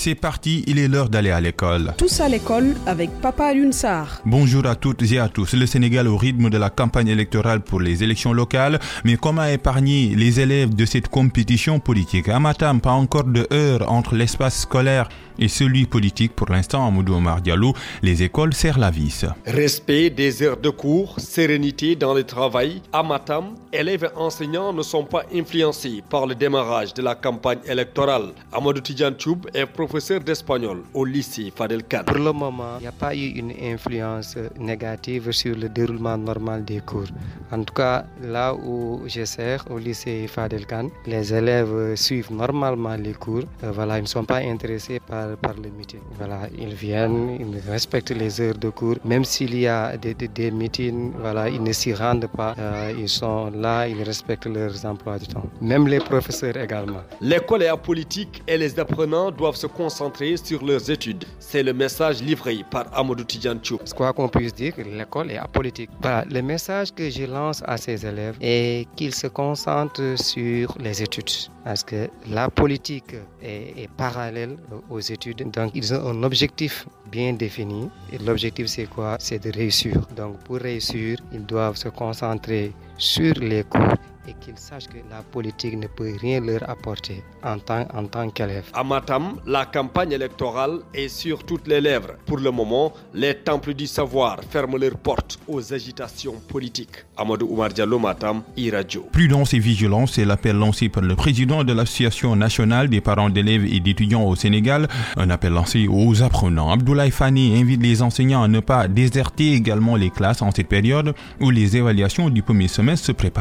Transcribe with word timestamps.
C'est 0.00 0.14
parti, 0.14 0.62
il 0.68 0.78
est 0.78 0.86
l'heure 0.86 1.08
d'aller 1.08 1.32
à 1.32 1.40
l'école. 1.40 1.92
Tous 1.98 2.20
à 2.20 2.28
l'école 2.28 2.76
avec 2.86 3.10
Papa 3.20 3.52
Lunsar. 3.52 4.20
Bonjour 4.24 4.64
à 4.66 4.76
toutes 4.76 5.02
et 5.10 5.18
à 5.18 5.28
tous. 5.28 5.54
Le 5.54 5.66
Sénégal 5.66 6.06
au 6.06 6.16
rythme 6.16 6.50
de 6.50 6.56
la 6.56 6.70
campagne 6.70 7.08
électorale 7.08 7.62
pour 7.62 7.80
les 7.80 8.04
élections 8.04 8.32
locales, 8.32 8.78
mais 9.02 9.16
comment 9.16 9.44
épargner 9.44 10.14
les 10.14 10.38
élèves 10.38 10.72
de 10.72 10.84
cette 10.84 11.08
compétition 11.08 11.80
politique? 11.80 12.28
À 12.28 12.38
Matam, 12.38 12.80
pas 12.80 12.92
encore 12.92 13.24
de 13.24 13.48
heure 13.52 13.90
entre 13.90 14.14
l'espace 14.14 14.60
scolaire 14.60 15.08
et 15.40 15.48
celui 15.48 15.86
politique 15.86 16.34
pour 16.34 16.48
l'instant 16.48 16.86
à 16.86 16.90
Moudou 16.90 17.14
Omar 17.14 17.40
Diallo. 17.40 17.72
Les 18.02 18.22
écoles 18.22 18.54
serrent 18.54 18.78
la 18.78 18.90
vis. 18.90 19.24
Respect 19.46 20.10
des 20.10 20.42
heures 20.42 20.56
de 20.56 20.70
cours, 20.70 21.18
sérénité 21.18 21.96
dans 21.96 22.14
le 22.14 22.24
travail. 22.24 22.82
À 22.92 23.02
Matam, 23.02 23.54
élèves 23.72 24.10
et 24.12 24.18
enseignants 24.18 24.72
ne 24.72 24.82
sont 24.82 25.04
pas 25.04 25.24
influencés 25.34 26.02
par 26.08 26.26
le 26.26 26.34
démarrage 26.34 26.94
de 26.94 27.02
la 27.02 27.14
campagne 27.14 27.60
électorale. 27.68 28.32
Amadou 28.52 28.80
Tidjan 28.80 29.12
Choub 29.18 29.46
est 29.54 29.66
professeur 29.88 30.20
d'espagnol 30.20 30.82
au 30.92 31.04
lycée 31.06 31.50
Fadel 31.54 31.82
Khan. 31.82 32.02
Pour 32.04 32.18
le 32.18 32.32
moment, 32.32 32.76
il 32.78 32.82
n'y 32.82 32.86
a 32.88 32.92
pas 32.92 33.14
eu 33.14 33.28
une 33.40 33.52
influence 33.72 34.36
négative 34.58 35.32
sur 35.32 35.56
le 35.56 35.70
déroulement 35.70 36.18
normal 36.18 36.62
des 36.62 36.80
cours. 36.80 37.08
En 37.50 37.62
tout 37.62 37.74
cas, 37.74 38.04
là 38.22 38.54
où 38.54 39.02
je 39.06 39.24
sers, 39.24 39.64
au 39.70 39.78
lycée 39.78 40.26
Fadel 40.28 40.66
Khan, 40.66 40.88
les 41.06 41.32
élèves 41.32 41.94
suivent 41.96 42.32
normalement 42.32 42.94
les 42.96 43.14
cours. 43.14 43.44
Euh, 43.64 43.70
voilà, 43.72 43.98
ils 43.98 44.02
ne 44.02 44.06
sont 44.06 44.24
pas 44.24 44.38
intéressés 44.38 45.00
par, 45.00 45.36
par 45.38 45.54
les 45.54 45.70
meetings. 45.70 46.00
Voilà, 46.18 46.40
ils 46.58 46.74
viennent, 46.74 47.38
ils 47.40 47.70
respectent 47.70 48.10
les 48.10 48.40
heures 48.40 48.58
de 48.58 48.68
cours. 48.68 48.96
Même 49.04 49.24
s'il 49.24 49.58
y 49.58 49.66
a 49.66 49.96
des, 49.96 50.14
des, 50.14 50.50
meetings, 50.50 51.12
voilà, 51.18 51.48
ils 51.48 51.62
ne 51.62 51.72
s'y 51.72 51.94
rendent 51.94 52.28
pas. 52.36 52.54
Euh, 52.58 52.92
ils 52.98 53.08
sont 53.08 53.50
là, 53.50 53.86
ils 53.88 54.02
respectent 54.02 54.46
leurs 54.46 54.84
emplois 54.84 55.18
du 55.18 55.26
temps. 55.26 55.44
Même 55.60 55.88
les 55.88 56.00
professeurs 56.00 56.56
également. 56.56 57.02
L'école 57.20 57.62
est 57.62 57.68
apolitique 57.68 58.42
et 58.46 58.58
les 58.58 58.78
apprenants 58.78 59.30
doivent 59.30 59.56
se 59.56 59.66
concentrer 59.66 60.36
sur 60.36 60.64
leurs 60.64 60.90
études. 60.90 61.24
C'est 61.38 61.62
le 61.62 61.72
message 61.72 62.22
livré 62.22 62.64
par 62.70 62.86
Amadou 62.96 63.24
Tidjanchou. 63.24 63.78
Quoi 63.96 64.12
qu'on 64.12 64.28
puisse 64.28 64.54
dire, 64.54 64.74
l'école 64.78 65.30
est 65.30 65.38
apolitique. 65.38 65.90
le 66.30 66.40
message 66.42 66.92
que 66.94 67.08
je 67.08 67.24
à 67.64 67.76
ces 67.76 68.06
élèves 68.06 68.36
est 68.40 68.86
qu'ils 68.96 69.14
se 69.14 69.26
concentrent 69.26 70.14
sur 70.16 70.76
les 70.80 71.02
études. 71.02 71.30
Parce 71.64 71.82
que 71.84 72.08
la 72.30 72.48
politique 72.48 73.14
est, 73.42 73.82
est 73.82 73.90
parallèle 73.96 74.56
aux 74.90 75.00
études. 75.00 75.50
Donc, 75.50 75.70
ils 75.74 75.92
ont 75.94 76.08
un 76.08 76.22
objectif 76.22 76.86
bien 77.10 77.32
défini. 77.32 77.90
Et 78.12 78.18
l'objectif, 78.18 78.66
c'est 78.66 78.86
quoi? 78.86 79.16
C'est 79.18 79.42
de 79.44 79.50
réussir. 79.52 79.94
Donc, 80.16 80.38
pour 80.44 80.56
réussir, 80.58 81.18
ils 81.32 81.44
doivent 81.44 81.76
se 81.76 81.88
concentrer 81.88 82.72
sur 82.96 83.34
les 83.34 83.64
cours 83.64 83.94
et 84.28 84.34
qu'ils 84.40 84.58
sachent 84.58 84.88
que 84.88 84.98
la 85.10 85.22
politique 85.22 85.76
ne 85.76 85.86
peut 85.86 86.12
rien 86.20 86.40
leur 86.40 86.68
apporter 86.68 87.22
en 87.42 87.58
tant, 87.58 87.86
en 87.94 88.04
tant 88.06 88.28
qu'élève. 88.30 88.66
À 88.74 88.84
Matam, 88.84 89.36
la 89.46 89.64
campagne 89.66 90.12
électorale 90.12 90.80
est 90.94 91.08
sur 91.08 91.44
toutes 91.44 91.66
les 91.66 91.80
lèvres. 91.80 92.14
Pour 92.26 92.38
le 92.38 92.50
moment, 92.50 92.92
les 93.14 93.34
temples 93.34 93.74
du 93.74 93.86
savoir 93.86 94.40
ferment 94.50 94.76
leurs 94.76 94.96
portes 94.98 95.38
aux 95.48 95.72
agitations 95.72 96.34
politiques. 96.46 97.04
Amadou 97.16 97.46
Oumar 97.50 97.70
Diallo 97.70 97.98
Matam, 97.98 98.42
e-radio. 98.58 99.06
Prudence 99.12 99.54
et 99.54 99.58
vigilance, 99.58 100.12
c'est 100.14 100.24
l'appel 100.24 100.56
lancé 100.56 100.88
par 100.88 101.02
le 101.02 101.16
président 101.16 101.64
de 101.64 101.72
l'Association 101.72 102.36
nationale 102.36 102.88
des 102.88 103.00
parents 103.00 103.30
d'élèves 103.30 103.64
et 103.64 103.80
d'étudiants 103.80 104.24
au 104.24 104.36
Sénégal. 104.36 104.88
Un 105.16 105.30
appel 105.30 105.52
lancé 105.52 105.88
aux 105.88 106.22
apprenants. 106.22 106.70
Abdoulaye 106.70 107.10
Fani 107.10 107.58
invite 107.60 107.82
les 107.82 108.02
enseignants 108.02 108.42
à 108.42 108.48
ne 108.48 108.60
pas 108.60 108.88
déserter 108.88 109.52
également 109.54 109.96
les 109.96 110.10
classes 110.10 110.42
en 110.42 110.50
cette 110.50 110.68
période 110.68 111.14
où 111.40 111.50
les 111.50 111.76
évaluations 111.76 112.28
du 112.28 112.42
premier 112.42 112.68
semestre 112.68 113.06
se 113.06 113.12
préparent 113.12 113.38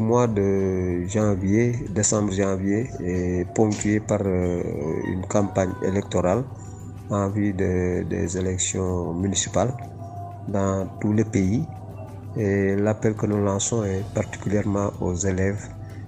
mois 0.00 0.26
de 0.26 1.04
janvier, 1.06 1.72
décembre-janvier 1.90 2.90
est 3.00 3.44
ponctué 3.54 4.00
par 4.00 4.20
euh, 4.24 4.62
une 5.06 5.24
campagne 5.26 5.72
électorale 5.82 6.44
en 7.10 7.28
vue 7.30 7.52
de, 7.52 8.02
des 8.04 8.36
élections 8.38 9.14
municipales 9.14 9.72
dans 10.48 10.86
tous 11.00 11.12
les 11.12 11.24
pays. 11.24 11.66
Et 12.36 12.76
l'appel 12.76 13.14
que 13.14 13.26
nous 13.26 13.42
lançons 13.44 13.84
est 13.84 14.04
particulièrement 14.14 14.92
aux 15.00 15.14
élèves, 15.14 15.62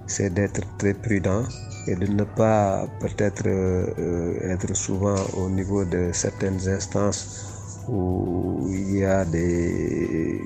c'est 0.07 0.33
d'être 0.33 0.61
très 0.77 0.93
prudents 0.93 1.43
et 1.87 1.95
de 1.95 2.07
ne 2.07 2.23
pas 2.23 2.87
peut-être 2.99 3.43
euh, 3.47 4.53
être 4.53 4.73
souvent 4.75 5.15
au 5.37 5.49
niveau 5.49 5.83
de 5.85 6.11
certaines 6.13 6.67
instances 6.69 7.83
où 7.87 8.67
il 8.69 8.97
y 8.99 9.05
a 9.05 9.25
des 9.25 10.39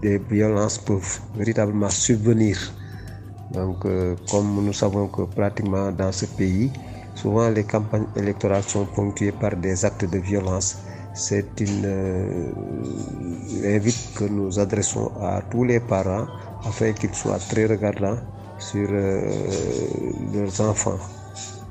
des 0.00 0.18
violences 0.18 0.78
peuvent 0.78 1.20
véritablement 1.36 1.90
subvenir. 1.90 2.56
Donc, 3.50 3.84
euh, 3.86 4.14
comme 4.30 4.64
nous 4.64 4.72
savons 4.72 5.08
que 5.08 5.22
pratiquement 5.22 5.90
dans 5.90 6.12
ce 6.12 6.26
pays, 6.26 6.70
souvent 7.14 7.48
les 7.48 7.64
campagnes 7.64 8.06
électorales 8.16 8.62
sont 8.62 8.84
ponctuées 8.84 9.32
par 9.32 9.56
des 9.56 9.84
actes 9.84 10.04
de 10.04 10.18
violence. 10.18 10.78
C'est 11.14 11.60
une 11.60 11.82
euh, 11.84 12.52
invite 13.64 14.12
que 14.14 14.24
nous 14.24 14.58
adressons 14.58 15.10
à 15.20 15.42
tous 15.50 15.64
les 15.64 15.80
parents 15.80 16.26
afin 16.64 16.92
qu'ils 16.92 17.14
soient 17.14 17.38
très 17.38 17.66
regardants 17.66 18.18
sur 18.58 18.88
euh, 18.90 19.22
leurs 20.34 20.60
enfants. 20.60 20.98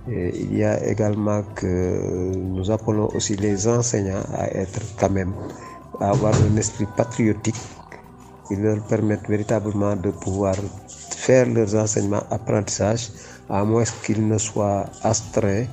Et 0.10 0.32
il 0.40 0.58
y 0.58 0.64
a 0.64 0.84
également 0.88 1.44
que 1.56 2.32
nous 2.36 2.72
appelons 2.72 3.10
aussi 3.14 3.36
les 3.36 3.68
enseignants 3.68 4.24
à 4.34 4.48
être 4.54 4.80
quand 4.98 5.10
même, 5.10 5.34
à 6.00 6.10
avoir 6.12 6.34
un 6.34 6.56
esprit 6.58 6.88
patriotique 6.96 7.56
qui 8.48 8.56
leur 8.56 8.80
permettent 8.84 9.28
véritablement 9.28 9.96
de 9.96 10.12
pouvoir 10.12 10.56
faire 11.16 11.48
leurs 11.48 11.76
enseignements 11.76 12.24
apprentissages, 12.32 13.10
à 13.50 13.64
moins 13.64 13.84
qu'ils 14.06 14.26
ne 14.28 14.38
soient 14.38 14.86
astreints 15.04 15.66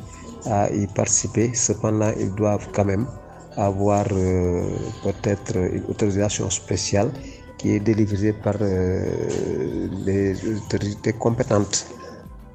à 0.47 0.71
y 0.71 0.87
participer. 0.87 1.55
Cependant, 1.55 2.13
ils 2.19 2.35
doivent 2.35 2.69
quand 2.75 2.85
même 2.85 3.07
avoir 3.57 4.07
euh, 4.13 4.63
peut-être 5.03 5.57
une 5.57 5.85
autorisation 5.89 6.51
spéciale 6.51 7.11
qui 7.59 7.73
est 7.75 7.81
délivrée 7.81 8.33
par 8.33 8.57
euh, 8.61 9.89
les 10.05 10.35
autorités 10.57 11.13
compétentes. 11.13 11.87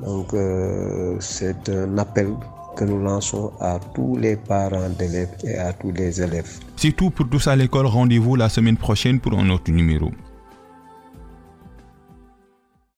Donc, 0.02 0.34
euh, 0.34 1.18
c'est 1.20 1.70
un 1.70 1.98
appel 1.98 2.36
que 2.80 2.86
nous 2.86 3.04
lançons 3.04 3.52
à 3.60 3.78
tous 3.94 4.16
les 4.16 4.38
parents 4.38 4.90
d'élèves 4.98 5.36
et 5.44 5.56
à 5.58 5.74
tous 5.74 5.92
les 5.92 6.22
élèves. 6.22 6.50
C'est 6.78 6.94
tout 6.94 7.10
pour 7.10 7.28
tous 7.28 7.46
à 7.48 7.56
l'école. 7.58 7.88
Rendez-vous 7.88 8.38
la 8.38 8.48
semaine 8.48 8.78
prochaine 8.78 9.20
pour 9.20 9.34
un 9.38 9.50
autre 9.50 9.70
numéro. 9.70 10.12